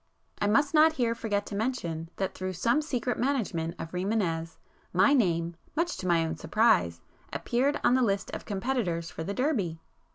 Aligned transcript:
I 0.41 0.47
must 0.47 0.73
not 0.73 0.93
here 0.93 1.13
forget 1.13 1.45
to 1.45 1.55
mention, 1.55 2.09
that 2.15 2.33
through 2.33 2.53
some 2.53 2.81
secret 2.81 3.19
management 3.19 3.75
of 3.77 3.91
Rimânez, 3.91 4.57
my 4.93 5.13
name, 5.13 5.55
much 5.75 5.95
to 5.97 6.07
my 6.07 6.25
own 6.25 6.37
surprise, 6.37 7.01
appeared 7.31 7.79
on 7.83 7.93
the 7.93 8.01
list 8.01 8.31
of 8.31 8.43
competitors 8.43 9.11
for 9.11 9.23
the 9.23 9.35
Derby. 9.35 9.79